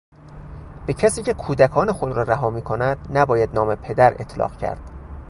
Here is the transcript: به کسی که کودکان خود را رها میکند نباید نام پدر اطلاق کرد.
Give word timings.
به 0.87 0.93
کسی 0.93 1.23
که 1.23 1.33
کودکان 1.33 1.91
خود 1.91 2.11
را 2.13 2.23
رها 2.23 2.49
میکند 2.49 2.97
نباید 3.11 3.53
نام 3.55 3.75
پدر 3.75 4.13
اطلاق 4.19 4.57
کرد. 4.57 4.79